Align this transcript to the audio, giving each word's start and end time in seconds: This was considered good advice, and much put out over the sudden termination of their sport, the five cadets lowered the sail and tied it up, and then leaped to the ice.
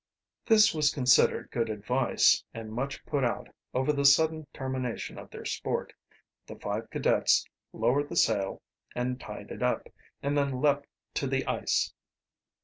This 0.47 0.73
was 0.73 0.91
considered 0.91 1.51
good 1.51 1.69
advice, 1.69 2.43
and 2.55 2.73
much 2.73 3.05
put 3.05 3.23
out 3.23 3.49
over 3.71 3.93
the 3.93 4.03
sudden 4.03 4.47
termination 4.51 5.19
of 5.19 5.29
their 5.29 5.45
sport, 5.45 5.93
the 6.47 6.55
five 6.55 6.89
cadets 6.89 7.45
lowered 7.71 8.09
the 8.09 8.15
sail 8.15 8.63
and 8.95 9.19
tied 9.19 9.51
it 9.51 9.61
up, 9.61 9.87
and 10.23 10.35
then 10.35 10.59
leaped 10.59 10.87
to 11.13 11.27
the 11.27 11.45
ice. 11.45 11.93